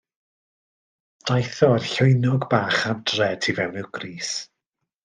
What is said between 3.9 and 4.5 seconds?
grys.